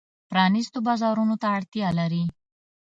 پرانیستو 0.29 0.77
بازارونو 0.87 1.35
ته 1.41 1.47
اړتیا 1.57 1.89
لري. 1.99 2.23